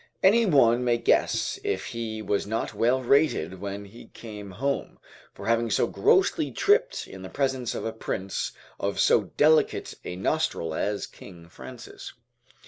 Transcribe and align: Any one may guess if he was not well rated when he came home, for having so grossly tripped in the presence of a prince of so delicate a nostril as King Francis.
Any 0.23 0.47
one 0.47 0.83
may 0.83 0.97
guess 0.97 1.59
if 1.63 1.85
he 1.89 2.23
was 2.23 2.47
not 2.47 2.73
well 2.73 3.03
rated 3.03 3.61
when 3.61 3.85
he 3.85 4.07
came 4.07 4.49
home, 4.49 4.97
for 5.31 5.45
having 5.45 5.69
so 5.69 5.85
grossly 5.85 6.49
tripped 6.49 7.05
in 7.07 7.21
the 7.21 7.29
presence 7.29 7.75
of 7.75 7.85
a 7.85 7.93
prince 7.93 8.51
of 8.79 8.99
so 8.99 9.25
delicate 9.37 9.93
a 10.03 10.15
nostril 10.15 10.73
as 10.73 11.05
King 11.05 11.47
Francis. 11.49 12.13